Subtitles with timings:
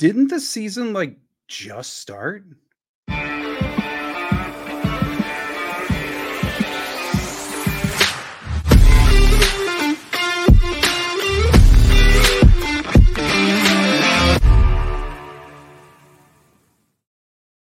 [0.00, 2.42] Didn't the season like just start?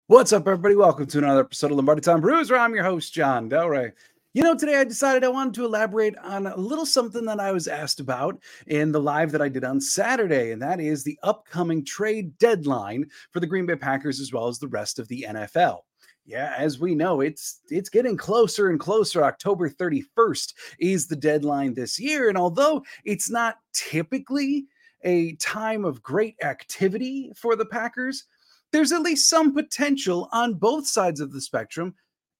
[0.09, 0.77] What's up, everybody?
[0.77, 3.93] Welcome to another episode of Lombardi Time Brews, where I'm your host, Jon Delray.
[4.33, 7.51] You know, today I decided I wanted to elaborate on a little something that I
[7.51, 11.19] was asked about in the live that I did on Saturday, and that is the
[11.25, 15.27] upcoming trade deadline for the Green Bay Packers as well as the rest of the
[15.29, 15.79] NFL.
[16.25, 19.25] Yeah, as we know, it's it's getting closer and closer.
[19.25, 24.67] October 31st is the deadline this year, and although it's not typically
[25.03, 28.27] a time of great activity for the Packers,
[28.71, 31.97] there's at least some potential on both sides of the spectrum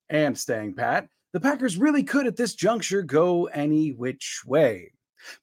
[0.09, 1.09] and staying pat.
[1.33, 4.93] The Packers really could at this juncture go any which way.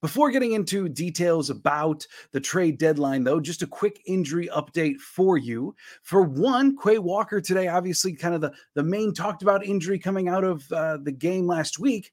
[0.01, 5.37] Before getting into details about the trade deadline, though, just a quick injury update for
[5.37, 5.75] you.
[6.01, 10.27] For one, Quay Walker today, obviously, kind of the, the main talked about injury coming
[10.27, 12.11] out of uh, the game last week.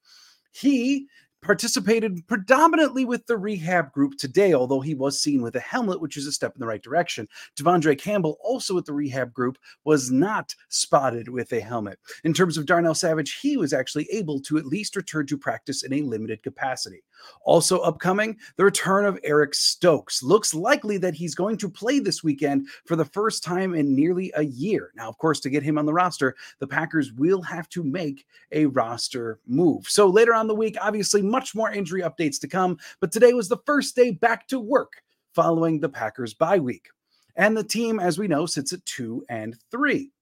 [0.53, 1.09] He
[1.45, 6.17] participated predominantly with the rehab group today, although he was seen with a helmet, which
[6.17, 7.29] is a step in the right direction.
[7.57, 11.99] De'Vondre Campbell, also with the rehab group, was not spotted with a helmet.
[12.25, 15.83] In terms of Darnell Savage, he was actually able to at least return to practice
[15.83, 17.03] in a limited capacity.
[17.43, 20.23] Also upcoming, the return of Eric Stokes.
[20.23, 24.33] Looks likely that he's going to play this weekend for the first time in nearly
[24.37, 24.93] a year.
[24.97, 28.27] Now, of course, to get him on the roster, the Packers will have to make
[28.53, 29.89] a roster move.
[29.89, 33.49] So later on the week, obviously, much more injury updates to come, but today was
[33.49, 34.93] the first day back to work
[35.35, 36.87] following the Packers bye week.
[37.35, 40.13] And the team, as we know, sits at two and three.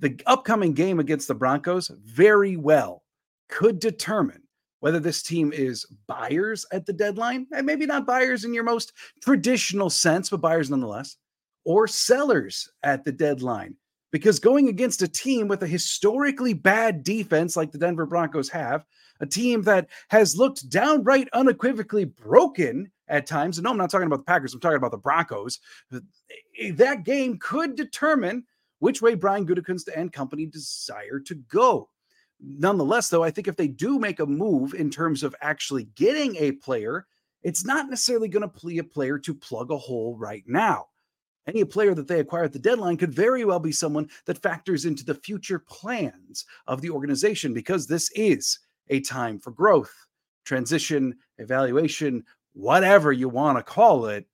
[0.00, 3.02] The upcoming game against the Broncos very well
[3.48, 4.42] could determine
[4.80, 8.92] whether this team is buyers at the deadline, and maybe not buyers in your most
[9.22, 11.16] traditional sense, but buyers nonetheless,
[11.64, 13.74] or sellers at the deadline.
[14.10, 18.84] Because going against a team with a historically bad defense like the Denver Broncos have,
[19.20, 24.06] a team that has looked downright unequivocally broken at times, and no, I'm not talking
[24.06, 25.60] about the Packers, I'm talking about the Broncos,
[25.92, 28.44] eh, that game could determine
[28.78, 31.88] which way Brian Gutekunst and company desire to go
[32.42, 36.36] nonetheless, though, I think if they do make a move in terms of actually getting
[36.36, 37.06] a player,
[37.42, 40.86] it's not necessarily going to be a player to plug a hole right now.
[41.46, 44.84] Any player that they acquire at the deadline could very well be someone that factors
[44.84, 48.58] into the future plans of the organization because this is
[48.88, 49.92] a time for growth,
[50.44, 54.26] transition, evaluation, whatever you want to call it.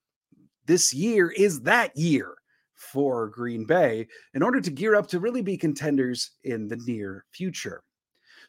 [0.66, 2.34] This year is that year
[2.74, 7.24] for Green Bay in order to gear up to really be contenders in the near
[7.30, 7.82] future.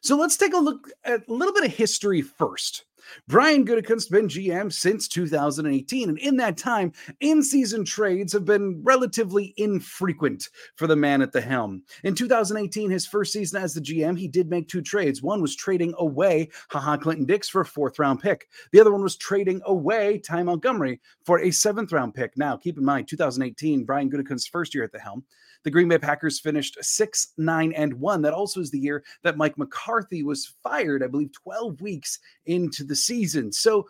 [0.02, 2.84] So let's take a look at a little bit of history first.
[3.26, 9.54] Brian Gutekunst's been GM since 2018, and in that time, in-season trades have been relatively
[9.56, 11.82] infrequent for the man at the helm.
[12.04, 15.22] In 2018, his first season as the GM, he did make two trades.
[15.22, 18.48] One was trading away Ha Ha Clinton-Dix for a fourth-round pick.
[18.72, 22.36] The other one was trading away Ty Montgomery for a seventh-round pick.
[22.36, 25.24] Now, keep in mind, 2018, Brian Gutekunst's first year at the helm.
[25.64, 28.22] The Green Bay Packers finished 6 9 and 1.
[28.22, 32.84] That also is the year that Mike McCarthy was fired, I believe, 12 weeks into
[32.84, 33.52] the season.
[33.52, 33.86] So,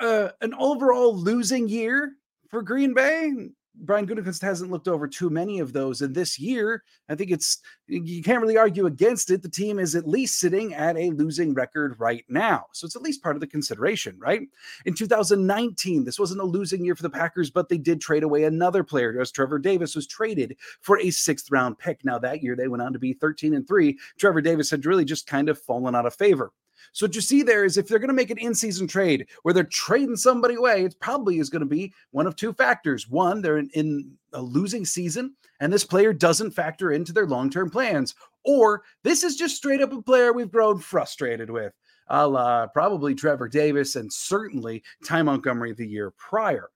[0.00, 2.12] uh, an overall losing year
[2.50, 3.32] for Green Bay.
[3.76, 6.00] Brian Gutekunst hasn't looked over too many of those.
[6.00, 7.58] And this year, I think it's
[7.88, 9.42] you can't really argue against it.
[9.42, 12.66] The team is at least sitting at a losing record right now.
[12.72, 14.42] So it's at least part of the consideration, right?
[14.86, 18.44] In 2019, this wasn't a losing year for the Packers, but they did trade away
[18.44, 22.04] another player as Trevor Davis was traded for a sixth round pick.
[22.04, 23.98] Now that year they went on to be 13 and 3.
[24.18, 26.52] Trevor Davis had really just kind of fallen out of favor.
[26.92, 29.54] So what you see there is if they're going to make an in-season trade where
[29.54, 33.08] they're trading somebody away, it probably is going to be one of two factors.
[33.08, 37.70] One, they're in, in a losing season, and this player doesn't factor into their long-term
[37.70, 38.14] plans.
[38.44, 41.72] Or this is just straight up a player we've grown frustrated with.
[42.08, 46.68] A la probably Trevor Davis and certainly Ty Montgomery the year prior.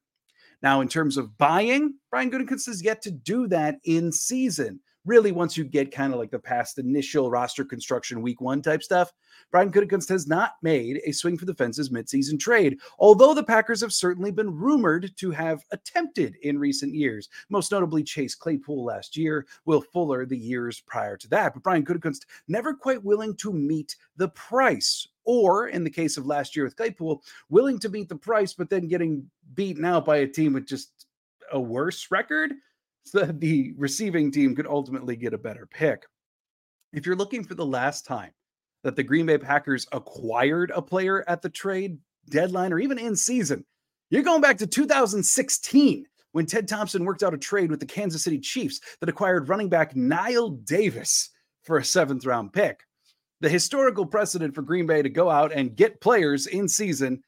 [0.62, 5.32] Now, in terms of buying, Brian Gutekunst has yet to do that in season really
[5.32, 9.12] once you get kind of like the past initial roster construction week one type stuff,
[9.50, 13.80] Brian Gutekunst has not made a swing for the fences midseason trade, although the Packers
[13.80, 19.16] have certainly been rumored to have attempted in recent years, most notably Chase Claypool last
[19.16, 21.54] year, Will Fuller the years prior to that.
[21.54, 26.26] But Brian Gutekunst never quite willing to meet the price or in the case of
[26.26, 30.18] last year with Claypool, willing to meet the price, but then getting beaten out by
[30.18, 31.06] a team with just
[31.52, 32.52] a worse record
[33.04, 36.04] so the receiving team could ultimately get a better pick.
[36.92, 38.32] If you're looking for the last time
[38.84, 41.98] that the Green Bay Packers acquired a player at the trade
[42.28, 43.64] deadline or even in season,
[44.10, 48.22] you're going back to 2016 when Ted Thompson worked out a trade with the Kansas
[48.22, 51.30] City Chiefs that acquired running back Knile Davis
[51.62, 52.80] for a seventh round pick.
[53.40, 57.22] The historical precedent for Green Bay to go out and get players in season,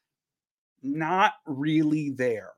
[0.81, 2.51] not really there.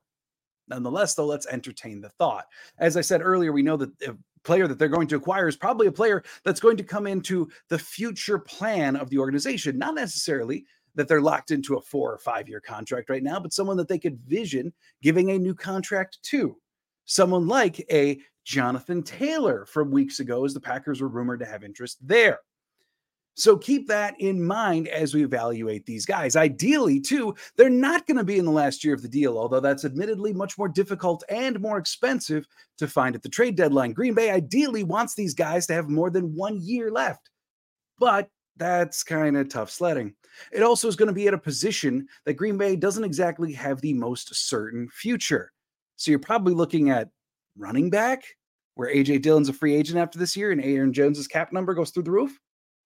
[0.67, 2.45] Nonetheless, though, let's entertain the thought.
[2.77, 5.55] As I said earlier, we know that a player that they're going to acquire is
[5.55, 9.95] probably a player that's going to come into the future plan of the organization, not
[9.95, 10.65] necessarily
[10.95, 13.87] that they're locked into a four or five year contract right now, but someone that
[13.87, 14.71] they could vision
[15.01, 16.55] giving a new contract to.
[17.05, 21.63] Someone like a Jonathan Taylor from weeks ago, as the Packers were rumored to have
[21.63, 22.39] interest there.
[23.35, 26.35] So keep that in mind as we evaluate these guys.
[26.35, 29.59] Ideally, too, they're not going to be in the last year of the deal, although
[29.59, 32.45] that's admittedly much more difficult and more expensive
[32.77, 33.91] to find at the trade deadline.
[33.93, 37.31] Green Bay ideally wants these guys to have more than one year left,
[37.97, 40.13] but that's kind of tough sledding.
[40.51, 43.81] It also is going to be at a position that Green Bay doesn't exactly have
[43.81, 45.51] the most certain future.
[45.95, 47.09] So you're probably looking at
[47.57, 48.23] running back,
[48.75, 51.89] where AJ Dillon's a free agent after this year and Aaron Jones's cap number goes
[51.89, 52.39] through the roof.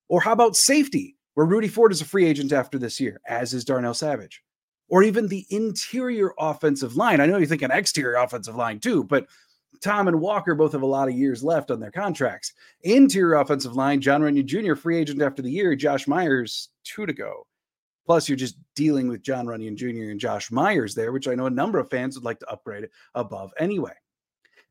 [0.10, 3.54] Or how about safety, where Rudy Ford is a free agent after this year, as
[3.54, 4.42] is Darnell Savage?
[4.90, 7.20] Or even the interior offensive line.
[7.20, 9.28] I know you think an exterior offensive line too, but
[9.82, 12.54] Tom and Walker both have a lot of years left on their contracts.
[12.84, 17.14] Interior offensive line, Jon Runyan Jr., free agent after the year, Josh Myers, two to
[17.14, 17.46] go.
[18.06, 20.12] Plus, you're just dealing with Jon Runyan Jr.
[20.12, 22.88] and Josh Myers there, which I know a number of fans would like to upgrade
[23.14, 23.92] above anyway.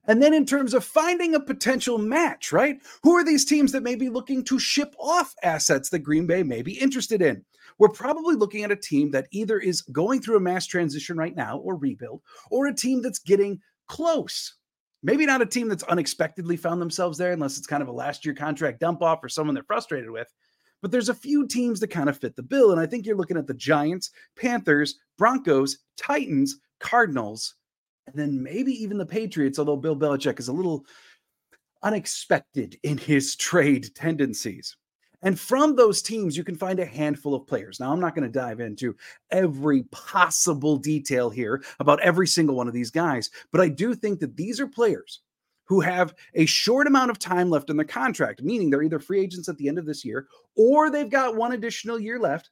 [0.06, 2.78] And then in terms of finding a potential match, right?
[3.02, 6.42] Who are these teams that may be looking to ship off assets that Green Bay
[6.42, 7.44] may be interested in?
[7.78, 11.34] We're probably looking at a team that either is going through a mass transition right
[11.34, 14.54] now or rebuild, or a team that's getting close.
[15.02, 18.24] Maybe not a team that's unexpectedly found themselves there, unless it's kind of a last
[18.24, 20.32] year contract dump off or someone they're frustrated with.
[20.82, 22.72] But there's a few teams that kind of fit the bill.
[22.72, 27.54] And I think you're looking at the Giants, Panthers, Broncos, Titans, Cardinals,
[28.06, 30.86] and then maybe even the Patriots, although Bill Belichick is a little
[31.82, 34.76] unexpected in his trade tendencies.
[35.22, 37.80] And from those teams, you can find a handful of players.
[37.80, 38.94] Now, I'm not going to dive into
[39.30, 44.20] every possible detail here about every single one of these guys, but I do think
[44.20, 45.22] that these are players
[45.64, 49.20] who have a short amount of time left in their contract, meaning they're either free
[49.20, 52.50] agents at the end of this year or they've got one additional year left.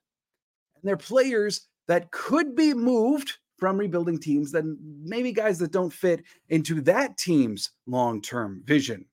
[0.74, 5.90] And they're players that could be moved from rebuilding teams than maybe guys that don't
[5.90, 9.06] fit into that team's long term vision.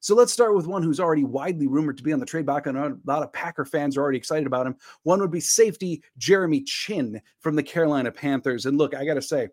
[0.00, 2.66] So let's start with one who's already widely rumored to be on the trade block,
[2.66, 4.74] and a lot of Packer fans are already excited about him.
[5.02, 8.64] One would be safety Jeremy Chinn from the Carolina Panthers.
[8.64, 9.48] And look, I got to say,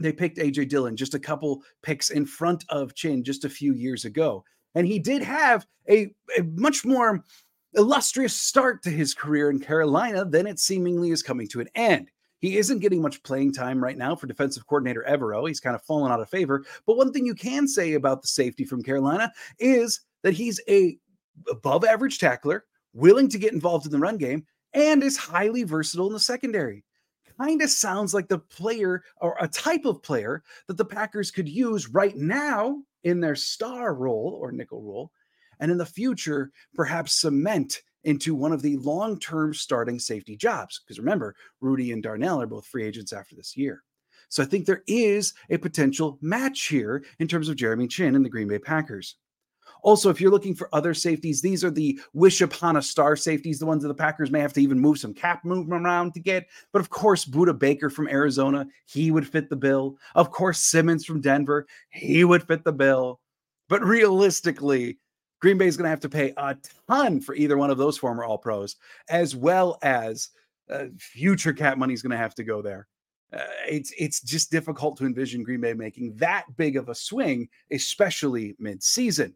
[0.00, 3.74] they picked AJ Dillon just a couple picks in front of Chinn just a few
[3.74, 4.42] years ago.
[4.74, 7.22] And he did have a, a much more
[7.74, 12.10] illustrious start to his career in Carolina than it seemingly is coming to an end.
[12.42, 15.46] He isn't getting much playing time right now for defensive coordinator Evero.
[15.46, 16.64] He's kind of fallen out of favor.
[16.86, 20.98] But one thing you can say about the safety from Carolina is that he's a
[21.48, 24.44] above average tackler, willing to get involved in the run game,
[24.74, 26.84] and is highly versatile in the secondary.
[27.38, 31.48] Kind of sounds like the player or a type of player that the Packers could
[31.48, 35.12] use right now in their star role or nickel role,
[35.60, 40.80] and in the future, perhaps cement into one of the long term starting safety jobs.
[40.80, 43.82] Because remember, Rudy and Darnell are both free agents after this year.
[44.28, 48.24] So I think there is a potential match here in terms of Jeremy Chinn and
[48.24, 49.16] the Green Bay Packers.
[49.82, 53.58] Also, if you're looking for other safeties, these are the wish upon a star safeties,
[53.58, 56.20] the ones that the Packers may have to even move some cap movement around to
[56.20, 56.46] get.
[56.72, 59.96] But of course, Budda Baker from Arizona, he would fit the bill.
[60.14, 63.20] Of course, Simmons from Denver, he would fit the bill.
[63.68, 64.98] But realistically,
[65.42, 66.56] Green Bay is going to have to pay a
[66.88, 68.76] ton for either one of those former All Pros,
[69.10, 70.28] as well as
[70.70, 72.86] uh, future cap money is going to have to go there.
[73.32, 77.48] Uh, it's it's just difficult to envision Green Bay making that big of a swing,
[77.72, 79.34] especially mid-season.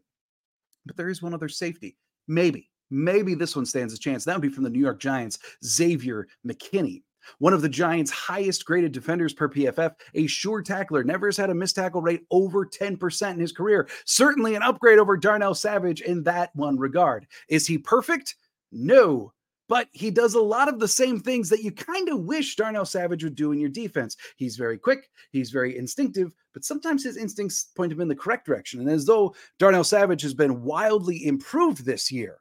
[0.85, 1.97] But there is one other safety,
[2.27, 4.23] maybe, maybe this one stands a chance.
[4.23, 7.03] That would be from the New York Giants, Xavier McKinney.
[7.39, 11.49] One of the Giants' highest graded defenders per PFF, a sure tackler, never has had
[11.49, 13.87] a missed tackle rate over 10% in his career.
[14.05, 17.27] Certainly an upgrade over Darnell Savage in that one regard.
[17.49, 18.35] Is he perfect?
[18.71, 19.33] No.
[19.69, 22.85] But he does a lot of the same things that you kind of wish Darnell
[22.85, 24.15] Savage would do in your defense.
[24.37, 28.45] He's very quick, he's very instinctive, but sometimes his instincts point him in the correct
[28.45, 28.79] direction.
[28.79, 32.39] And as though Darnell Savage has been wildly improved this year,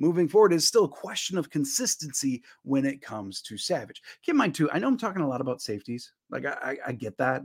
[0.00, 4.02] moving forward is still a question of consistency when it comes to Savage.
[4.22, 6.12] Keep in mind, too, I know I'm talking a lot about safeties.
[6.30, 7.42] Like, I, I get that.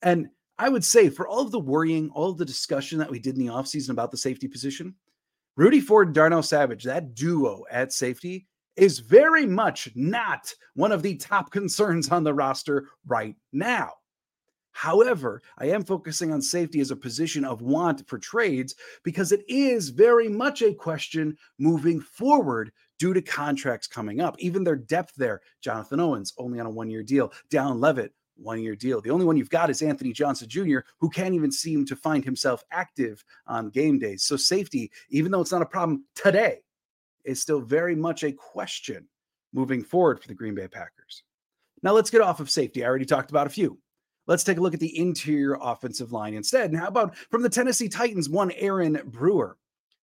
[0.00, 0.28] And
[0.58, 3.36] I would say for all of the worrying, all of the discussion that we did
[3.36, 4.94] in the offseason about the safety position,
[5.56, 11.02] Rudy Ford and Darnell Savage, that duo at safety, is very much not one of
[11.02, 13.92] the top concerns on the roster right now.
[14.72, 19.42] However, I am focusing on safety as a position of want for trades because it
[19.48, 24.36] is very much a question moving forward due to contracts coming up.
[24.38, 28.62] Even their depth there, Jonathan Owens, only on a one year deal, Dallin Leavitt, one
[28.62, 29.00] year deal.
[29.00, 32.24] The only one you've got is Anthony Johnson Jr., who can't even seem to find
[32.24, 34.24] himself active on game days.
[34.24, 36.60] So, safety, even though it's not a problem today,
[37.24, 39.06] is still very much a question
[39.52, 41.22] moving forward for the Green Bay Packers.
[41.82, 42.84] Now, let's get off of safety.
[42.84, 43.78] I already talked about a few.
[44.30, 46.70] Let's take a look at the interior offensive line instead.
[46.70, 49.56] And how about from the Tennessee Titans, one Aaron Brewer?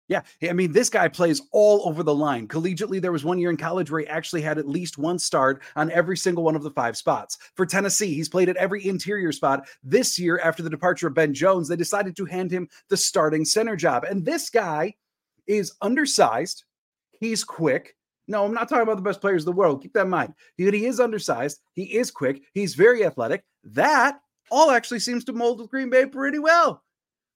[0.10, 2.48] Yeah, I mean, this guy plays all over the line.
[2.48, 5.63] Collegiately, there was one year in college where he actually had at least one start
[5.75, 7.40] on every single one of the five spots.
[7.56, 9.68] For Tennessee, he's played at every interior spot.
[9.84, 13.44] This year, after the departure of Ben Jones, they decided to hand him the starting
[13.44, 14.04] center job.
[14.04, 14.94] And this guy
[15.48, 16.66] is undersized,
[17.20, 17.96] he's quick.
[18.32, 19.82] No, I'm not talking about the best players in the world.
[19.82, 20.34] Keep that in mind.
[20.56, 25.34] He, he is undersized, he is quick, he's very athletic, that all actually seems to
[25.34, 26.82] mold with Green Bay pretty well.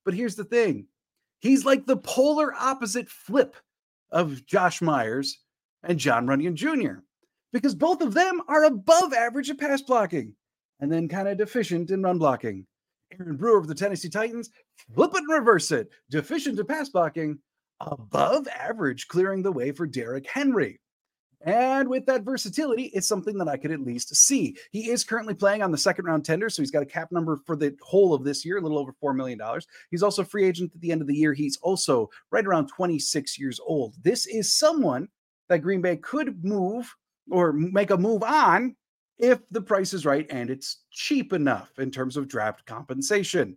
[0.06, 0.88] But here's the thing
[1.42, 3.58] he's like the polar opposite flip
[4.12, 5.38] of Josh Myers
[5.84, 7.02] and Jon Runyan Jr.,
[7.52, 10.34] because both of them are above average at pass blocking
[10.80, 12.66] and then kind of deficient in run blocking.
[13.20, 14.50] Aaron Brewer of the Tennessee Titans,
[14.96, 17.38] flip it and reverse it, deficient in pass blocking,
[17.82, 20.80] above average, clearing the way for Derrick Henry.
[21.46, 24.58] And with that versatility, it's something that I could at least see.
[24.72, 27.38] He is currently playing on the second round tender, so he's got a cap number
[27.46, 29.40] for the whole of this year, a little over $4 million.
[29.92, 31.34] He's also free agent at the end of the year.
[31.34, 33.94] He's also right around 26 years old.
[34.02, 35.08] This is someone
[35.48, 36.94] that Green Bay could move
[37.30, 38.76] or make a move on
[39.20, 43.56] if the price is right and it's cheap enough in terms of draft compensation.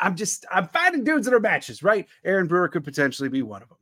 [0.00, 2.06] I'm just, I'm finding dudes that are matches, right?
[2.24, 3.78] Aaron Brewer could potentially be one of them.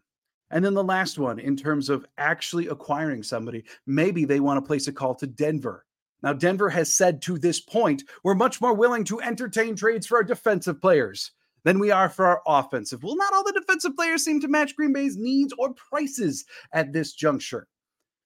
[0.51, 4.67] And then the last one, in terms of actually acquiring somebody, maybe they want to
[4.67, 5.85] place a call to Denver.
[6.23, 10.19] Now, Denver has said to this point, we're much more willing to entertain trades for
[10.19, 11.33] our defensive players
[11.65, 13.03] than we are for our offensive.
[13.03, 16.93] Well, not all the defensive players seem to match Green Bay's needs or prices at
[16.93, 17.67] this juncture.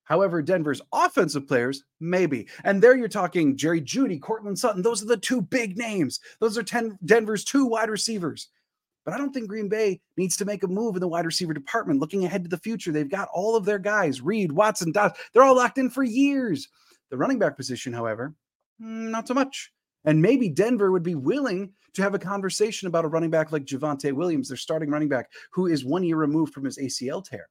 [0.03, 2.47] However, Denver's offensive players, maybe.
[2.63, 4.81] And there you're talking Jerry Jeudy, Courtland Sutton.
[4.81, 6.19] Those are the two big names.
[6.39, 8.49] Those are 10 Denver's two wide receivers.
[9.03, 11.53] But I don't think Green Bay needs to make a move in the wide receiver
[11.53, 11.99] department.
[11.99, 14.93] Looking ahead to the future, they've got all of their guys Reed, Watson.
[14.93, 16.67] They're all locked in for years.
[17.09, 18.35] The running back position, however,
[18.81, 19.71] mm, not so much.
[20.05, 23.65] And maybe Denver would be willing to have a conversation about a running back like
[23.65, 27.49] Javonte Williams, their starting running back, who is one year removed from his ACL tear,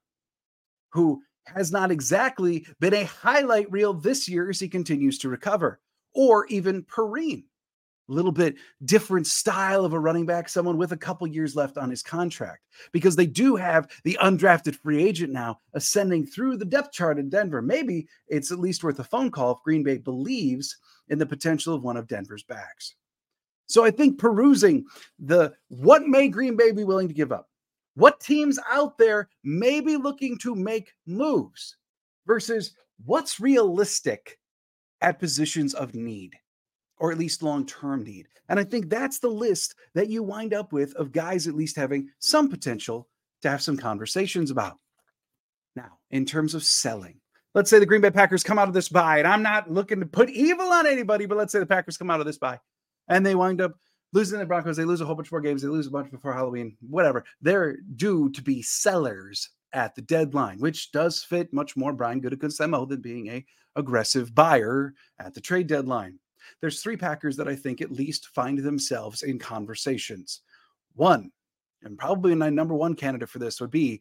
[0.91, 5.81] who has not exactly been a highlight reel this year as he continues to recover,
[6.15, 7.45] or even Perine
[8.13, 11.91] little bit different style of a running back, someone with a couple years left on
[11.91, 16.93] his contract, because they do have the undrafted free agent now ascending through the depth
[16.93, 17.63] chart in Denver.
[17.63, 20.77] Maybe it's at least worth a phone call if Green Bay believes
[21.09, 22.95] in the potential of one of Denver's backs.
[23.67, 24.85] So I think perusing
[25.19, 27.49] the what may Green Bay be willing to give up?
[27.95, 31.77] What teams out there may be looking to make moves
[32.27, 32.73] versus
[33.05, 34.39] what's realistic
[35.01, 36.35] at positions of need?
[37.01, 38.29] Or at least long term need.
[38.49, 41.77] And I think that's the list that you wind up with of guys at least
[41.77, 43.09] having some potential
[43.43, 44.79] to have some conversations about.
[45.75, 47.21] Now, in terms of selling,
[47.55, 50.01] let's say the Green Bay Packers come out of this buy, and I'm not looking
[50.01, 52.61] to put evil on anybody, but let's say the Packers come out of this buy
[53.09, 53.73] and they wind up
[54.13, 54.77] losing the Broncos.
[54.77, 55.63] They lose a whole bunch more games.
[55.63, 57.25] They lose a bunch before Halloween, whatever.
[57.41, 62.69] They're due to be sellers at the deadline, which does fit much more Brian Gutekunst
[62.69, 63.45] MO than being a
[63.77, 66.19] aggressive buyer at the trade deadline
[66.61, 70.43] there's three Packers that I think at least find themselves in conversations.
[70.95, 71.31] One,
[71.83, 74.01] and probably my number one candidate for this would be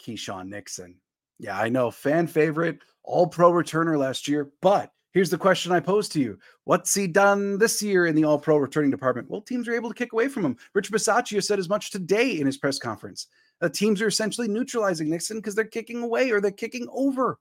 [0.00, 0.96] Keisean Nixon.
[1.38, 4.50] Yeah, I know, fan favorite, all pro returner last year.
[4.60, 8.24] But here's the question I pose to you What's he done this year in the
[8.24, 9.30] all pro returning department?
[9.30, 10.56] Well, teams are able to kick away from him.
[10.74, 13.28] Rich Bisaccia said as much today in his press conference.
[13.62, 17.38] Uh, teams are essentially neutralizing Nixon because they're kicking away or they're kicking over.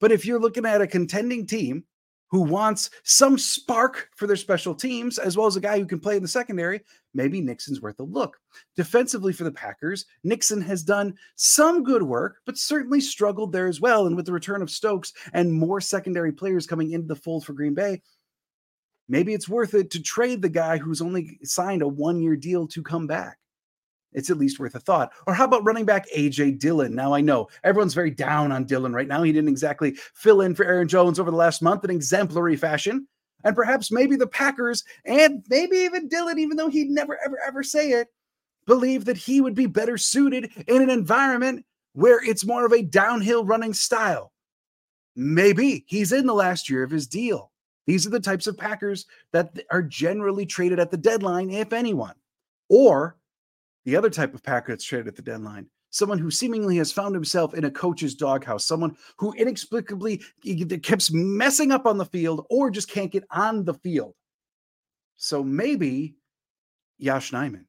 [0.00, 1.84] But if you're looking at a contending team
[2.30, 6.00] who wants some spark for their special teams, as well as a guy who can
[6.00, 6.80] play in the secondary,
[7.14, 8.36] maybe Nixon's worth a look.
[8.76, 13.80] Defensively for the Packers, Nixon has done some good work, but certainly struggled there as
[13.80, 14.06] well.
[14.06, 17.54] And with the return of Stokes and more secondary players coming into the fold for
[17.54, 18.02] Green Bay,
[19.08, 22.66] maybe it's worth it to trade the guy who's only signed a one year deal
[22.68, 23.38] to come back
[24.12, 25.12] it's at least worth a thought.
[25.26, 26.94] Or how about running back AJ Dillon?
[26.94, 29.22] Now I know everyone's very down on Dillon right now.
[29.22, 33.06] He didn't exactly fill in for Aaron Jones over the last month in exemplary fashion.
[33.44, 37.62] And perhaps maybe the Packers and maybe even Dillon, even though he'd never ever ever
[37.62, 38.08] say it,
[38.66, 42.82] believe that he would be better suited in an environment where it's more of a
[42.82, 44.32] downhill running style.
[45.14, 47.50] Maybe he's in the last year of his deal.
[47.86, 52.14] These are the types of Packers that are generally traded at the deadline, if anyone.
[52.68, 53.16] Or
[53.84, 57.14] the other type of Packer that's traded at the deadline, someone who seemingly has found
[57.14, 62.70] himself in a coach's doghouse, someone who inexplicably keeps messing up on the field or
[62.70, 64.14] just can't get on the field.
[65.16, 66.16] So maybe
[66.98, 67.64] Yosh Nijman.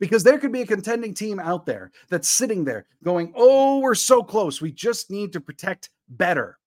[0.00, 3.94] Because there could be a contending team out there that's sitting there going, Oh, we're
[3.94, 4.60] so close.
[4.60, 6.58] We just need to protect better.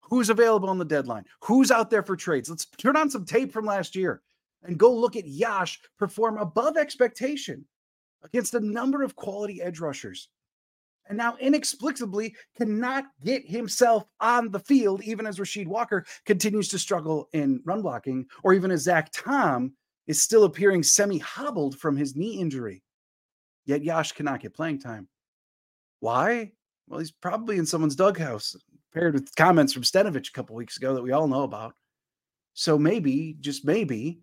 [0.00, 1.24] Who's available on the deadline?
[1.42, 2.48] Who's out there for trades?
[2.48, 4.22] Let's turn on some tape from last year
[4.62, 7.64] and go look at Yosh perform above expectation
[8.22, 10.28] against a number of quality edge rushers.
[11.08, 16.78] And now inexplicably cannot get himself on the field, even as Rasheed Walker continues to
[16.78, 19.72] struggle in run blocking, or even as Zach Tom
[20.06, 22.84] is still appearing semi hobbled from his knee injury.
[23.66, 25.08] Yet Yosh cannot get playing time.
[25.98, 26.52] Why?
[26.88, 28.56] Well, he's probably in someone's doghouse,
[28.92, 31.74] paired with comments from Stenavich a couple weeks ago that we all know about.
[32.54, 34.20] So maybe, just maybe,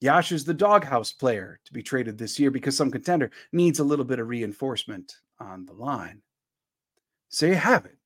[0.00, 3.84] Yosh is the doghouse player to be traded this year because some contender needs a
[3.84, 6.20] little bit of reinforcement on the line.
[7.28, 7.96] So you have it.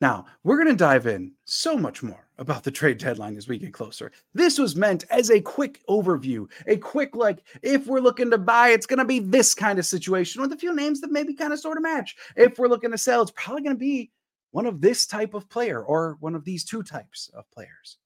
[0.00, 3.58] Now, we're going to dive in so much more about the trade deadline as we
[3.58, 4.10] get closer.
[4.34, 8.70] This was meant as a quick overview, a quick, like, if we're looking to buy,
[8.70, 11.52] it's going to be this kind of situation with a few names that maybe kind
[11.52, 12.16] of sort of match.
[12.36, 14.10] If we're looking to sell, it's probably going to be
[14.50, 17.98] one of this type of player or one of these two types of players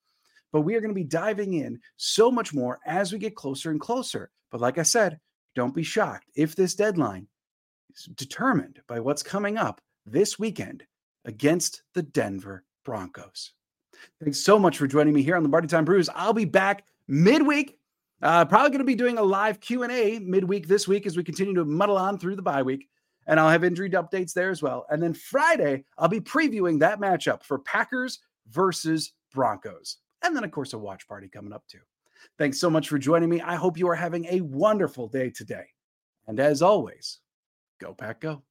[0.52, 3.70] but we are going to be diving in so much more as we get closer
[3.70, 4.30] and closer.
[4.50, 5.18] But like I said,
[5.54, 7.26] don't be shocked if this deadline
[7.94, 10.84] is determined by what's coming up this weekend
[11.24, 13.52] against the Denver Broncos.
[14.22, 16.08] Thanks so much for joining me here on the Lombardi Time Brews.
[16.14, 17.78] I'll be back midweek.
[18.22, 21.54] Uh, probably going to be doing a live Q&A midweek this week as we continue
[21.54, 22.88] to muddle on through the bye week.
[23.26, 24.86] And I'll have injury updates there as well.
[24.90, 29.98] And then Friday, I'll be previewing that matchup for Packers versus Broncos.
[30.22, 31.80] And then, of course, a watch party coming up too.
[32.36, 33.40] Thanks so much for joining me.
[33.40, 35.66] I hope you are having a wonderful day today.
[36.26, 37.20] And as always,
[37.80, 38.42] go pack go.